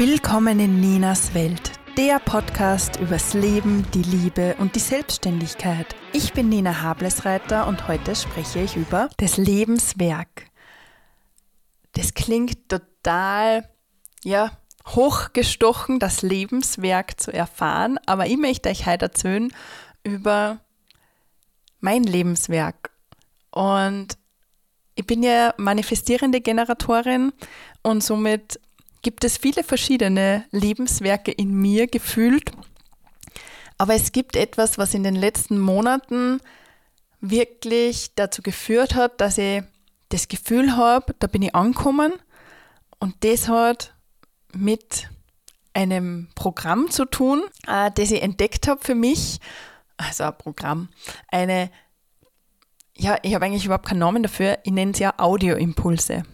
[0.00, 5.94] Willkommen in Ninas Welt, der Podcast übers Leben, die Liebe und die Selbstständigkeit.
[6.14, 10.46] Ich bin Nina Hablesreiter und heute spreche ich über das Lebenswerk.
[11.92, 13.68] Das klingt total,
[14.24, 14.52] ja,
[14.86, 19.52] hochgestochen, das Lebenswerk zu erfahren, aber ich möchte euch heute erzählen
[20.02, 20.60] über
[21.80, 22.90] mein Lebenswerk.
[23.50, 24.16] Und
[24.94, 27.34] ich bin ja manifestierende Generatorin
[27.82, 28.58] und somit
[29.02, 32.52] gibt es viele verschiedene Lebenswerke in mir gefühlt.
[33.78, 36.40] Aber es gibt etwas, was in den letzten Monaten
[37.20, 39.62] wirklich dazu geführt hat, dass ich
[40.10, 42.12] das Gefühl habe, da bin ich angekommen
[42.98, 43.94] und das hat
[44.52, 45.08] mit
[45.72, 49.38] einem Programm zu tun, äh, das ich entdeckt habe für mich.
[49.96, 50.88] Also ein Programm,
[51.28, 51.70] eine,
[52.96, 56.24] ja, ich habe eigentlich überhaupt keinen Namen dafür, ich nenne es ja Audioimpulse.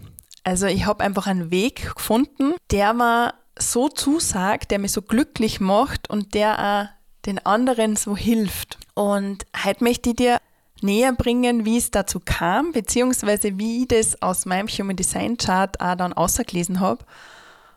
[0.47, 5.59] Also ich habe einfach einen Weg gefunden, der mir so zusagt, der mich so glücklich
[5.59, 6.59] macht und der
[6.93, 8.79] auch den anderen so hilft.
[8.95, 10.39] Und heute möchte ich dir
[10.83, 15.81] näher bringen, wie es dazu kam, beziehungsweise wie ich das aus meinem Human Design Chart
[15.81, 17.05] auch dann ausgelesen habe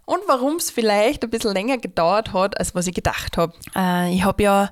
[0.06, 3.54] und warum es vielleicht ein bisschen länger gedauert hat, als was ich gedacht habe.
[3.76, 4.70] Äh, ich habe ja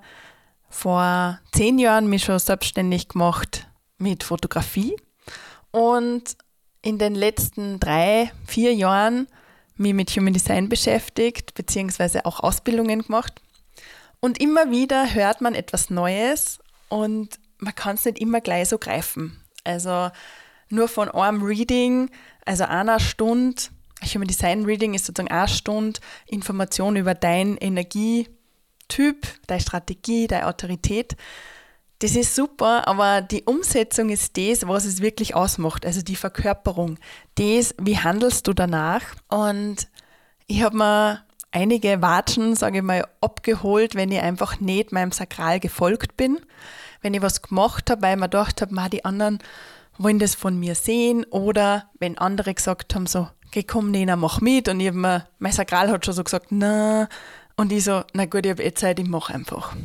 [0.70, 3.66] vor zehn Jahren mich schon selbstständig gemacht
[3.98, 4.96] mit Fotografie
[5.72, 6.38] und
[6.88, 9.28] in den letzten drei, vier Jahren
[9.76, 13.42] mich mit Human Design beschäftigt, beziehungsweise auch Ausbildungen gemacht.
[14.22, 18.78] Und immer wieder hört man etwas Neues und man kann es nicht immer gleich so
[18.78, 19.44] greifen.
[19.66, 20.12] Also
[20.70, 22.10] nur von einem Reading,
[22.46, 23.64] also einer Stunde,
[24.14, 31.18] Human Design Reading ist sozusagen eine Stunde Information über dein Energietyp, deine Strategie, deine Autorität.
[32.00, 35.86] Das ist super, aber die Umsetzung ist das, was es wirklich ausmacht.
[35.86, 37.00] Also die Verkörperung.
[37.36, 39.02] Das, wie handelst du danach?
[39.30, 39.88] Und
[40.46, 45.60] ich habe mir einige Watschen, sage ich mal, abgeholt, wenn ich einfach nicht meinem Sakral
[45.60, 46.40] gefolgt bin.
[47.02, 49.40] Wenn ich was gemacht habe, weil ich mir gedacht habe, die anderen
[49.98, 51.26] wollen das von mir sehen.
[51.26, 54.70] Oder wenn andere gesagt haben, so, geh komm, Nena, mach mit.
[54.70, 57.10] Und ich habe mir, mein Sakral hat schon so gesagt, na,
[57.58, 59.76] und ich so, na gut, ich habe eh Zeit, ich mache einfach.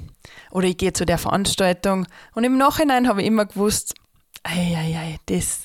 [0.50, 2.06] Oder ich gehe zu der Veranstaltung.
[2.34, 3.94] Und im Nachhinein habe ich immer gewusst,
[4.42, 5.64] ei, ei, ei, das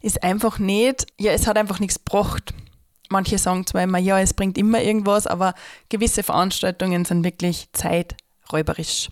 [0.00, 2.54] ist einfach nicht, ja, es hat einfach nichts gebracht.
[3.10, 5.54] Manche sagen zwar immer, ja, es bringt immer irgendwas, aber
[5.90, 9.08] gewisse Veranstaltungen sind wirklich zeiträuberisch.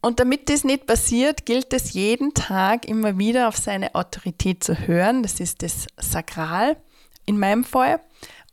[0.00, 4.74] Und damit das nicht passiert, gilt es jeden Tag immer wieder auf seine Autorität zu
[4.86, 5.22] hören.
[5.22, 6.76] Das ist das Sakral
[7.24, 8.00] in meinem Fall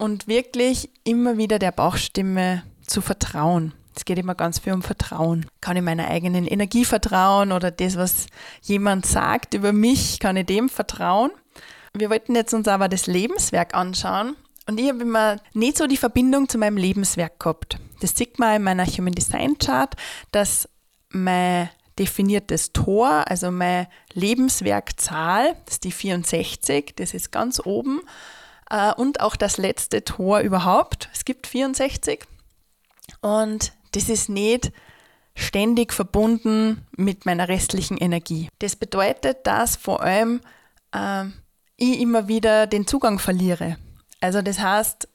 [0.02, 3.72] und wirklich immer wieder der Bauchstimme zu vertrauen.
[3.96, 5.46] Es geht immer ganz viel um Vertrauen.
[5.62, 8.26] Kann ich meiner eigenen Energie vertrauen oder das, was
[8.64, 11.30] jemand sagt über mich, kann ich dem vertrauen?
[11.94, 14.36] Wir wollten jetzt uns aber das Lebenswerk anschauen
[14.68, 17.78] und ich habe immer nicht so die Verbindung zu meinem Lebenswerk gehabt.
[18.00, 19.94] Das sieht man in meiner Human Design Chart,
[20.32, 20.68] dass
[21.10, 21.70] mein
[22.00, 28.02] definiertes Tor, also meine Lebenswerkzahl, das ist die 64, das ist ganz oben,
[28.72, 31.10] äh, und auch das letzte Tor überhaupt.
[31.14, 32.24] Es gibt 64
[33.22, 34.72] und das ist nicht
[35.36, 38.50] ständig verbunden mit meiner restlichen Energie.
[38.60, 40.42] Das bedeutet, dass vor allem
[40.94, 41.26] äh,
[41.78, 43.78] ich immer wieder den Zugang verliere.
[44.22, 45.08] Also das heißt,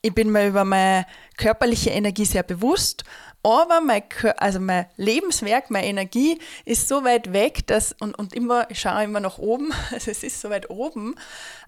[0.00, 3.04] ich bin mir über meine körperliche Energie sehr bewusst
[3.42, 4.02] aber mein,
[4.36, 9.04] also mein Lebenswerk, meine Energie ist so weit weg, dass, und, und immer, ich schaue
[9.04, 11.14] immer nach oben, also es ist so weit oben,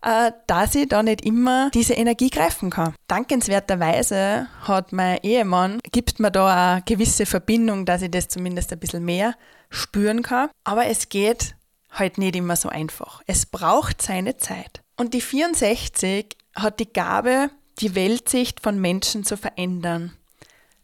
[0.02, 2.94] äh, dass ich da nicht immer diese Energie greifen kann.
[3.08, 8.80] Dankenswerterweise hat mein Ehemann, gibt mir da eine gewisse Verbindung, dass ich das zumindest ein
[8.80, 9.34] bisschen mehr
[9.70, 10.50] spüren kann.
[10.64, 11.54] Aber es geht
[11.90, 13.22] halt nicht immer so einfach.
[13.26, 14.82] Es braucht seine Zeit.
[14.96, 20.16] Und die 64 hat die Gabe, die Weltsicht von Menschen zu verändern.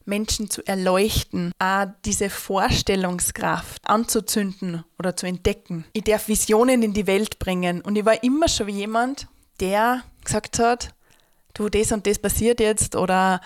[0.06, 5.84] Menschen zu erleuchten, auch diese Vorstellungskraft anzuzünden oder zu entdecken.
[5.92, 7.80] Ich darf Visionen in die Welt bringen.
[7.80, 9.28] Und ich war immer schon jemand,
[9.60, 10.94] der gesagt hat,
[11.54, 13.40] du, das und das passiert jetzt oder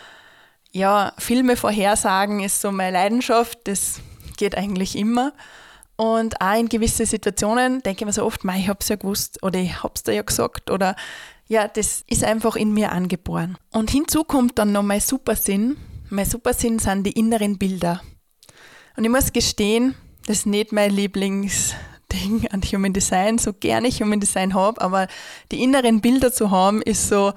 [0.72, 4.00] ja, Filme vorhersagen ist so meine Leidenschaft, das
[4.36, 5.32] geht eigentlich immer.
[5.96, 9.42] Und auch in gewisse Situationen denke ich mir so oft, ich habe es ja gewusst
[9.42, 10.96] oder ich habe es dir ja gesagt oder
[11.46, 13.58] ja, das ist einfach in mir angeboren.
[13.70, 15.76] Und hinzu kommt dann noch mein Supersinn,
[16.10, 18.02] mein Supersinn sind die inneren Bilder.
[18.96, 19.94] Und ich muss gestehen,
[20.26, 25.06] das ist nicht mein Lieblingsding an Human Design, so gerne ich Human Design habe, aber
[25.50, 27.32] die inneren Bilder zu haben, ist so,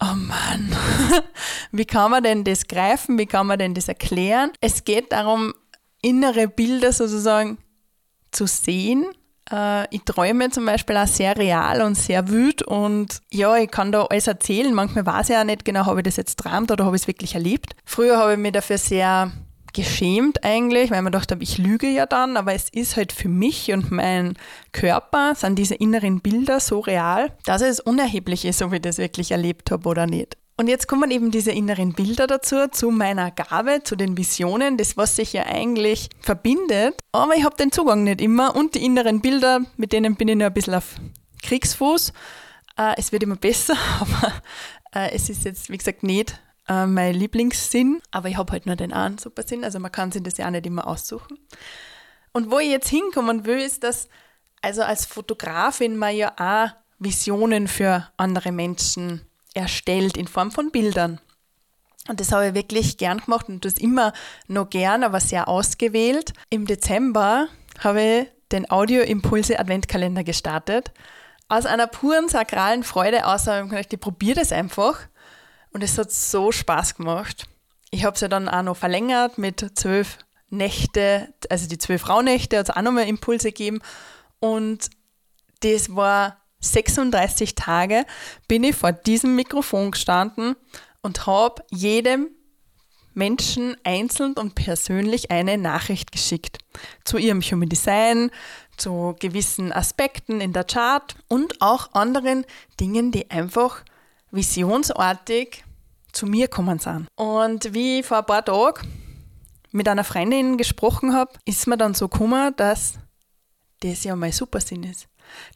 [0.00, 0.76] oh Mann,
[1.72, 4.52] wie kann man denn das greifen, wie kann man denn das erklären?
[4.60, 5.54] Es geht darum,
[6.02, 7.58] innere Bilder sozusagen
[8.30, 9.06] zu sehen,
[9.90, 14.04] ich träume zum Beispiel auch sehr real und sehr wüt und ja, ich kann da
[14.04, 14.72] alles erzählen.
[14.72, 17.08] Manchmal weiß ich auch nicht genau, habe ich das jetzt träumt oder habe ich es
[17.08, 17.76] wirklich erlebt.
[17.84, 19.32] Früher habe ich mich dafür sehr
[19.74, 23.72] geschämt eigentlich, weil man dachte, ich lüge ja dann, aber es ist halt für mich
[23.72, 24.34] und mein
[24.72, 29.32] Körper, sind diese inneren Bilder so real, dass es unerheblich ist, ob ich das wirklich
[29.32, 30.38] erlebt habe oder nicht.
[30.56, 34.96] Und jetzt kommen eben diese inneren Bilder dazu, zu meiner Gabe, zu den Visionen, das,
[34.96, 37.00] was sich ja eigentlich verbindet.
[37.10, 40.36] Aber ich habe den Zugang nicht immer und die inneren Bilder, mit denen bin ich
[40.36, 40.94] nur ein bisschen auf
[41.42, 42.12] Kriegsfuß.
[42.78, 44.32] Äh, es wird immer besser, aber
[44.94, 48.00] äh, es ist jetzt, wie gesagt, nicht äh, mein Lieblingssinn.
[48.12, 50.46] Aber ich habe halt nur den einen super Sinn, also man kann sich das ja
[50.46, 51.36] auch nicht immer aussuchen.
[52.32, 54.08] Und wo ich jetzt hinkommen will, ist, dass
[54.62, 59.20] also als Fotografin man ja auch Visionen für andere Menschen
[59.54, 61.20] erstellt in Form von Bildern.
[62.08, 64.12] Und das habe ich wirklich gern gemacht und das immer
[64.46, 66.34] noch gern, aber sehr ausgewählt.
[66.50, 67.48] Im Dezember
[67.78, 70.92] habe ich den Audio Impulse Adventkalender gestartet.
[71.48, 75.00] Aus einer puren sakralen Freude, außer ich ich probiere das einfach.
[75.72, 77.46] Und es hat so Spaß gemacht.
[77.90, 80.18] Ich habe es ja dann auch noch verlängert mit zwölf
[80.50, 83.80] Nächte, also die zwölf Frauennächte hat es auch nochmal Impulse gegeben.
[84.40, 84.90] Und
[85.60, 88.04] das war 36 Tage
[88.48, 90.56] bin ich vor diesem Mikrofon gestanden
[91.02, 92.30] und habe jedem
[93.12, 96.58] Menschen einzeln und persönlich eine Nachricht geschickt
[97.04, 98.30] zu ihrem Human Design,
[98.76, 102.44] zu gewissen Aspekten in der Chart und auch anderen
[102.80, 103.84] Dingen, die einfach
[104.32, 105.64] visionsartig
[106.12, 107.06] zu mir kommen sind.
[107.14, 108.88] Und wie ich vor ein paar Tagen
[109.70, 112.94] mit einer Freundin gesprochen habe, ist mir dann so gekommen, dass
[113.80, 115.06] das ja mein Supersinn ist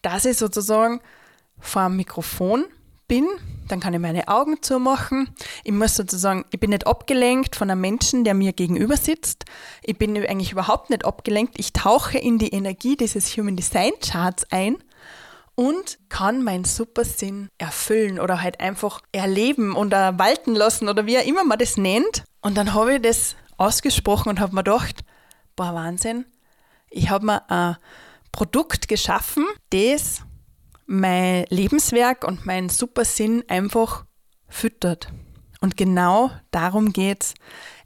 [0.01, 1.01] dass ich sozusagen
[1.59, 2.65] vor dem Mikrofon
[3.07, 3.27] bin,
[3.67, 5.29] dann kann ich meine Augen zumachen.
[5.63, 9.45] Ich muss sozusagen, ich bin nicht abgelenkt von einem Menschen, der mir gegenüber sitzt.
[9.83, 11.59] Ich bin eigentlich überhaupt nicht abgelenkt.
[11.59, 14.77] Ich tauche in die Energie dieses Human Design Charts ein
[15.55, 21.25] und kann meinen Supersinn erfüllen oder halt einfach erleben oder walten lassen oder wie auch
[21.25, 22.23] immer man das nennt.
[22.41, 25.01] Und dann habe ich das ausgesprochen und habe mir gedacht,
[25.55, 26.25] boah, Wahnsinn,
[26.89, 27.75] ich habe mir ein
[28.31, 30.23] Produkt geschaffen, das
[30.85, 34.05] mein Lebenswerk und meinen Supersinn einfach
[34.47, 35.11] füttert.
[35.61, 37.35] Und genau darum geht's.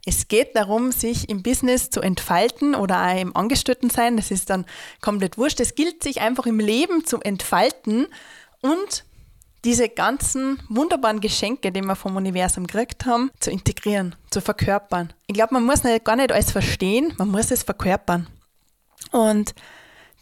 [0.06, 4.16] Es geht darum, sich im Business zu entfalten oder auch im Angestelltensein.
[4.16, 4.64] Das ist dann
[5.00, 5.60] komplett wurscht.
[5.60, 8.06] Es gilt, sich einfach im Leben zu entfalten
[8.60, 9.04] und
[9.64, 15.12] diese ganzen wunderbaren Geschenke, die wir vom Universum gekriegt haben, zu integrieren, zu verkörpern.
[15.26, 18.28] Ich glaube, man muss nicht, gar nicht alles verstehen, man muss es verkörpern.
[19.10, 19.54] Und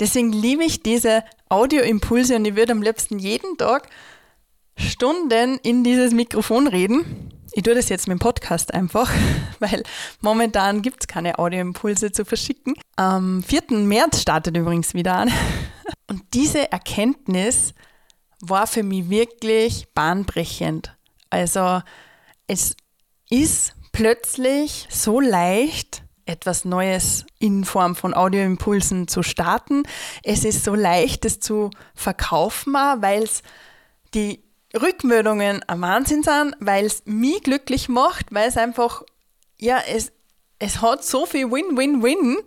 [0.00, 3.88] Deswegen liebe ich diese Audioimpulse und ich würde am liebsten jeden Tag
[4.76, 7.30] Stunden in dieses Mikrofon reden.
[7.52, 9.10] Ich tue das jetzt mit dem Podcast einfach,
[9.58, 9.82] weil
[10.22, 12.74] momentan gibt es keine Audioimpulse zu verschicken.
[12.96, 13.78] Am 4.
[13.78, 15.30] März startet übrigens wieder an.
[16.08, 17.74] Und diese Erkenntnis
[18.40, 20.96] war für mich wirklich bahnbrechend.
[21.28, 21.82] Also
[22.46, 22.76] es
[23.28, 29.82] ist plötzlich so leicht, etwas Neues in Form von Audioimpulsen zu starten.
[30.22, 33.42] Es ist so leicht, es zu verkaufen, weil es
[34.14, 34.42] die
[34.80, 39.02] Rückmeldungen am Wahnsinn sind, weil es mich glücklich macht, weil es einfach,
[39.58, 40.12] ja, es,
[40.58, 42.38] es hat so viel Win-Win-Win,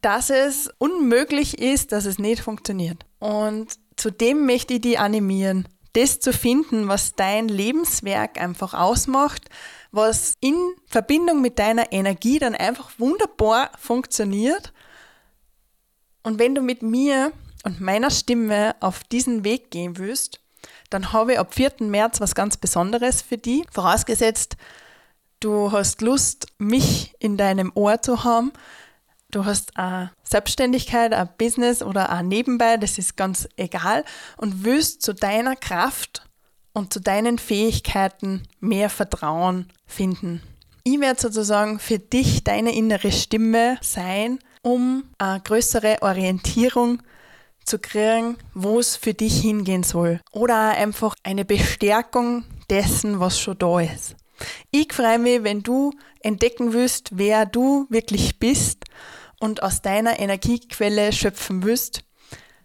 [0.00, 3.04] dass es unmöglich ist, dass es nicht funktioniert.
[3.18, 9.48] Und zudem möchte ich die animieren, das zu finden, was dein Lebenswerk einfach ausmacht,
[9.96, 10.54] was in
[10.86, 14.72] Verbindung mit deiner Energie dann einfach wunderbar funktioniert.
[16.22, 17.32] Und wenn du mit mir
[17.64, 20.40] und meiner Stimme auf diesen Weg gehen willst,
[20.90, 21.72] dann habe ich ab 4.
[21.80, 23.64] März was ganz Besonderes für dich.
[23.72, 24.56] Vorausgesetzt,
[25.40, 28.52] du hast Lust, mich in deinem Ohr zu haben.
[29.30, 34.04] Du hast eine Selbstständigkeit, ein Business oder ein Nebenbei, das ist ganz egal.
[34.36, 36.28] Und willst zu deiner Kraft
[36.76, 40.42] und zu deinen Fähigkeiten mehr Vertrauen finden.
[40.84, 47.02] Ich werde sozusagen für dich deine innere Stimme sein, um eine größere Orientierung
[47.64, 50.20] zu kriegen, wo es für dich hingehen soll.
[50.32, 54.14] Oder einfach eine Bestärkung dessen, was schon da ist.
[54.70, 58.84] Ich freue mich, wenn du entdecken willst, wer du wirklich bist
[59.40, 62.02] und aus deiner Energiequelle schöpfen willst.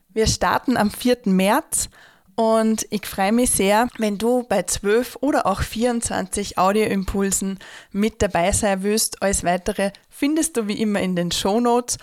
[0.09, 1.19] Wir starten am 4.
[1.27, 1.87] März
[2.35, 7.59] und ich freue mich sehr, wenn du bei 12 oder auch 24 Audioimpulsen
[7.91, 9.21] mit dabei sein willst.
[9.21, 11.97] Alles weitere findest du wie immer in den Show Notes.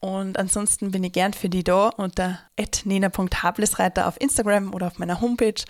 [0.00, 2.38] Und ansonsten bin ich gern für dich da unter
[2.84, 5.62] nena.hablesreiter auf Instagram oder auf meiner Homepage.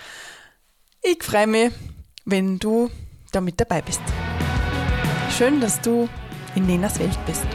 [1.03, 1.73] Ich freue mich,
[2.25, 2.91] wenn du
[3.33, 4.03] da mit dabei bist.
[5.37, 6.09] Schön, dass du
[6.55, 7.47] in Nenas Welt bist.